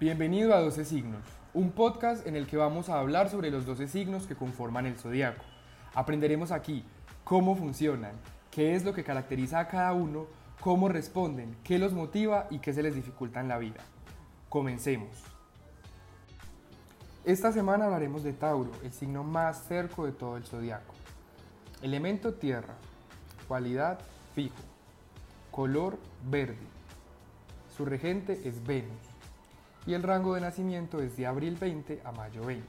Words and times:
Bienvenido 0.00 0.54
a 0.54 0.60
12 0.60 0.86
signos, 0.86 1.20
un 1.52 1.72
podcast 1.72 2.26
en 2.26 2.34
el 2.34 2.46
que 2.46 2.56
vamos 2.56 2.88
a 2.88 2.98
hablar 2.98 3.28
sobre 3.28 3.50
los 3.50 3.66
12 3.66 3.86
signos 3.86 4.26
que 4.26 4.34
conforman 4.34 4.86
el 4.86 4.96
zodiaco. 4.96 5.44
Aprenderemos 5.92 6.52
aquí 6.52 6.86
cómo 7.22 7.54
funcionan, 7.54 8.12
qué 8.50 8.74
es 8.74 8.82
lo 8.82 8.94
que 8.94 9.04
caracteriza 9.04 9.58
a 9.58 9.68
cada 9.68 9.92
uno, 9.92 10.24
cómo 10.58 10.88
responden, 10.88 11.54
qué 11.64 11.78
los 11.78 11.92
motiva 11.92 12.46
y 12.48 12.60
qué 12.60 12.72
se 12.72 12.82
les 12.82 12.94
dificulta 12.94 13.40
en 13.40 13.48
la 13.48 13.58
vida. 13.58 13.82
Comencemos. 14.48 15.10
Esta 17.26 17.52
semana 17.52 17.84
hablaremos 17.84 18.22
de 18.22 18.32
Tauro, 18.32 18.72
el 18.82 18.92
signo 18.92 19.22
más 19.22 19.64
cerco 19.68 20.06
de 20.06 20.12
todo 20.12 20.38
el 20.38 20.44
zodiaco. 20.44 20.94
Elemento 21.82 22.32
tierra, 22.32 22.72
cualidad 23.46 23.98
fijo, 24.34 24.56
color 25.50 25.98
verde. 26.30 26.56
Su 27.76 27.84
regente 27.84 28.48
es 28.48 28.64
Venus 28.64 29.09
y 29.86 29.94
el 29.94 30.02
rango 30.02 30.34
de 30.34 30.40
nacimiento 30.40 31.00
es 31.00 31.16
de 31.16 31.26
abril 31.26 31.56
20 31.58 32.02
a 32.04 32.12
mayo 32.12 32.44
20. 32.44 32.66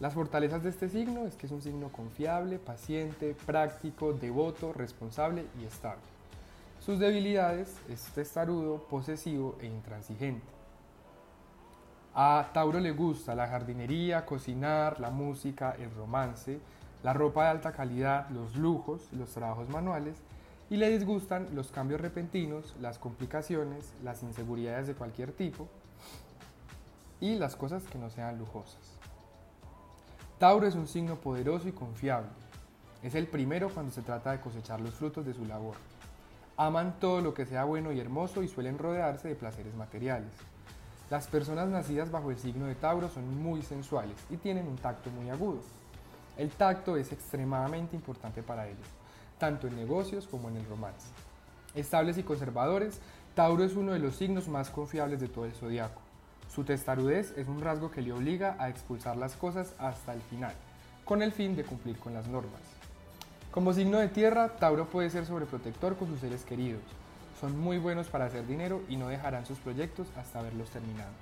Las 0.00 0.14
fortalezas 0.14 0.62
de 0.62 0.70
este 0.70 0.88
signo 0.88 1.26
es 1.26 1.34
que 1.34 1.46
es 1.46 1.52
un 1.52 1.62
signo 1.62 1.88
confiable, 1.88 2.58
paciente, 2.58 3.36
práctico, 3.46 4.12
devoto, 4.12 4.72
responsable 4.72 5.46
y 5.60 5.64
estable. 5.64 6.02
Sus 6.80 6.98
debilidades 6.98 7.76
es 7.88 8.02
testarudo, 8.06 8.78
posesivo 8.90 9.56
e 9.60 9.66
intransigente. 9.66 10.44
A 12.14 12.50
Tauro 12.52 12.80
le 12.80 12.90
gusta 12.90 13.34
la 13.34 13.46
jardinería, 13.46 14.26
cocinar, 14.26 14.98
la 15.00 15.10
música, 15.10 15.76
el 15.78 15.94
romance, 15.94 16.58
la 17.02 17.12
ropa 17.12 17.44
de 17.44 17.50
alta 17.50 17.72
calidad, 17.72 18.28
los 18.30 18.56
lujos, 18.56 19.02
los 19.12 19.30
trabajos 19.30 19.68
manuales 19.68 20.16
y 20.72 20.78
le 20.78 20.88
disgustan 20.88 21.48
los 21.54 21.70
cambios 21.70 22.00
repentinos, 22.00 22.74
las 22.80 22.98
complicaciones, 22.98 23.92
las 24.02 24.22
inseguridades 24.22 24.86
de 24.86 24.94
cualquier 24.94 25.30
tipo 25.32 25.68
y 27.20 27.34
las 27.34 27.56
cosas 27.56 27.82
que 27.82 27.98
no 27.98 28.08
sean 28.08 28.38
lujosas. 28.38 28.80
Tauro 30.38 30.66
es 30.66 30.74
un 30.74 30.88
signo 30.88 31.16
poderoso 31.16 31.68
y 31.68 31.72
confiable. 31.72 32.30
Es 33.02 33.14
el 33.14 33.26
primero 33.26 33.68
cuando 33.68 33.92
se 33.92 34.00
trata 34.00 34.32
de 34.32 34.40
cosechar 34.40 34.80
los 34.80 34.94
frutos 34.94 35.26
de 35.26 35.34
su 35.34 35.44
labor. 35.44 35.74
Aman 36.56 36.98
todo 36.98 37.20
lo 37.20 37.34
que 37.34 37.44
sea 37.44 37.64
bueno 37.64 37.92
y 37.92 38.00
hermoso 38.00 38.42
y 38.42 38.48
suelen 38.48 38.78
rodearse 38.78 39.28
de 39.28 39.34
placeres 39.34 39.74
materiales. 39.74 40.32
Las 41.10 41.26
personas 41.26 41.68
nacidas 41.68 42.10
bajo 42.10 42.30
el 42.30 42.38
signo 42.38 42.64
de 42.64 42.76
Tauro 42.76 43.10
son 43.10 43.42
muy 43.42 43.60
sensuales 43.60 44.16
y 44.30 44.38
tienen 44.38 44.66
un 44.66 44.76
tacto 44.76 45.10
muy 45.10 45.28
agudo. 45.28 45.60
El 46.38 46.48
tacto 46.48 46.96
es 46.96 47.12
extremadamente 47.12 47.94
importante 47.94 48.42
para 48.42 48.66
ellos 48.68 49.01
tanto 49.42 49.66
en 49.66 49.74
negocios 49.74 50.28
como 50.28 50.48
en 50.50 50.56
el 50.56 50.64
romance. 50.66 51.08
Estables 51.74 52.16
y 52.16 52.22
conservadores, 52.22 53.00
Tauro 53.34 53.64
es 53.64 53.74
uno 53.74 53.90
de 53.90 53.98
los 53.98 54.14
signos 54.14 54.46
más 54.46 54.70
confiables 54.70 55.18
de 55.18 55.26
todo 55.26 55.46
el 55.46 55.52
zodiaco. 55.52 56.00
Su 56.54 56.62
testarudez 56.62 57.36
es 57.36 57.48
un 57.48 57.60
rasgo 57.60 57.90
que 57.90 58.02
le 58.02 58.12
obliga 58.12 58.54
a 58.60 58.68
expulsar 58.68 59.16
las 59.16 59.34
cosas 59.34 59.74
hasta 59.80 60.14
el 60.14 60.20
final, 60.20 60.54
con 61.04 61.22
el 61.22 61.32
fin 61.32 61.56
de 61.56 61.64
cumplir 61.64 61.98
con 61.98 62.14
las 62.14 62.28
normas. 62.28 62.60
Como 63.50 63.72
signo 63.72 63.98
de 63.98 64.06
tierra, 64.06 64.48
Tauro 64.60 64.86
puede 64.86 65.10
ser 65.10 65.26
sobreprotector 65.26 65.96
con 65.96 66.06
sus 66.06 66.20
seres 66.20 66.44
queridos. 66.44 66.82
Son 67.40 67.58
muy 67.58 67.78
buenos 67.78 68.06
para 68.06 68.26
hacer 68.26 68.46
dinero 68.46 68.82
y 68.88 68.96
no 68.96 69.08
dejarán 69.08 69.44
sus 69.44 69.58
proyectos 69.58 70.06
hasta 70.16 70.40
verlos 70.40 70.70
terminados. 70.70 71.16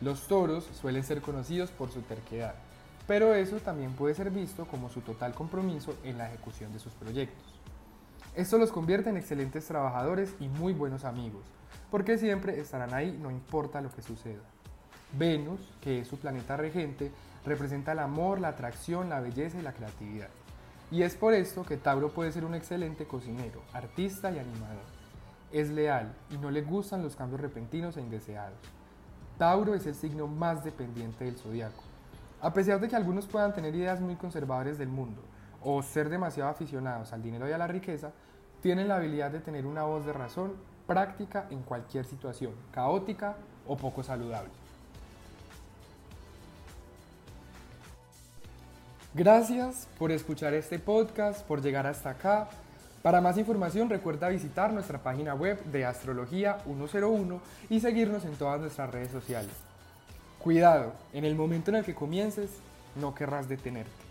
Los 0.00 0.26
toros 0.26 0.66
suelen 0.80 1.04
ser 1.04 1.20
conocidos 1.20 1.70
por 1.70 1.90
su 1.90 2.00
terquedad 2.00 2.54
pero 3.06 3.34
eso 3.34 3.58
también 3.58 3.92
puede 3.92 4.14
ser 4.14 4.30
visto 4.30 4.66
como 4.66 4.88
su 4.88 5.00
total 5.00 5.34
compromiso 5.34 5.96
en 6.02 6.18
la 6.18 6.28
ejecución 6.28 6.72
de 6.72 6.80
sus 6.80 6.92
proyectos. 6.94 7.60
Esto 8.34 8.58
los 8.58 8.72
convierte 8.72 9.10
en 9.10 9.16
excelentes 9.16 9.66
trabajadores 9.66 10.34
y 10.40 10.48
muy 10.48 10.72
buenos 10.72 11.04
amigos, 11.04 11.44
porque 11.90 12.18
siempre 12.18 12.60
estarán 12.60 12.92
ahí 12.92 13.16
no 13.20 13.30
importa 13.30 13.80
lo 13.80 13.90
que 13.90 14.02
suceda. 14.02 14.42
Venus, 15.16 15.60
que 15.80 16.00
es 16.00 16.08
su 16.08 16.18
planeta 16.18 16.56
regente, 16.56 17.12
representa 17.44 17.92
el 17.92 18.00
amor, 18.00 18.40
la 18.40 18.48
atracción, 18.48 19.08
la 19.08 19.20
belleza 19.20 19.58
y 19.58 19.62
la 19.62 19.72
creatividad. 19.72 20.28
Y 20.90 21.02
es 21.02 21.14
por 21.14 21.32
esto 21.32 21.64
que 21.64 21.76
Tauro 21.76 22.10
puede 22.10 22.32
ser 22.32 22.44
un 22.44 22.54
excelente 22.54 23.06
cocinero, 23.06 23.62
artista 23.72 24.30
y 24.30 24.38
animador. 24.38 24.84
Es 25.52 25.70
leal 25.70 26.12
y 26.30 26.38
no 26.38 26.50
le 26.50 26.62
gustan 26.62 27.02
los 27.02 27.14
cambios 27.16 27.40
repentinos 27.40 27.96
e 27.96 28.00
indeseados. 28.00 28.58
Tauro 29.38 29.74
es 29.74 29.86
el 29.86 29.94
signo 29.94 30.26
más 30.26 30.64
dependiente 30.64 31.24
del 31.24 31.36
zodiaco 31.36 31.82
a 32.46 32.52
pesar 32.52 32.78
de 32.78 32.88
que 32.88 32.94
algunos 32.94 33.26
puedan 33.26 33.52
tener 33.52 33.74
ideas 33.74 34.00
muy 34.00 34.14
conservadoras 34.14 34.78
del 34.78 34.86
mundo 34.86 35.20
o 35.64 35.82
ser 35.82 36.08
demasiado 36.08 36.48
aficionados 36.48 37.12
al 37.12 37.20
dinero 37.20 37.48
y 37.48 37.52
a 37.52 37.58
la 37.58 37.66
riqueza, 37.66 38.12
tienen 38.62 38.86
la 38.86 38.98
habilidad 38.98 39.32
de 39.32 39.40
tener 39.40 39.66
una 39.66 39.82
voz 39.82 40.06
de 40.06 40.12
razón 40.12 40.52
práctica 40.86 41.48
en 41.50 41.62
cualquier 41.62 42.04
situación, 42.04 42.52
caótica 42.70 43.34
o 43.66 43.76
poco 43.76 44.04
saludable. 44.04 44.52
Gracias 49.12 49.88
por 49.98 50.12
escuchar 50.12 50.54
este 50.54 50.78
podcast, 50.78 51.44
por 51.48 51.60
llegar 51.60 51.88
hasta 51.88 52.10
acá. 52.10 52.48
Para 53.02 53.20
más 53.20 53.36
información 53.38 53.90
recuerda 53.90 54.28
visitar 54.28 54.72
nuestra 54.72 55.02
página 55.02 55.34
web 55.34 55.64
de 55.64 55.84
Astrología 55.84 56.58
101 56.64 57.40
y 57.70 57.80
seguirnos 57.80 58.24
en 58.24 58.36
todas 58.36 58.60
nuestras 58.60 58.88
redes 58.88 59.10
sociales. 59.10 59.75
Cuidado, 60.46 60.92
en 61.12 61.24
el 61.24 61.34
momento 61.34 61.72
en 61.72 61.78
el 61.78 61.84
que 61.84 61.96
comiences, 61.96 62.50
no 62.94 63.16
querrás 63.16 63.48
detenerte. 63.48 64.05